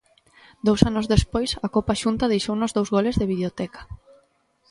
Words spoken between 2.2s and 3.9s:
deixounos dous goles de videoteca.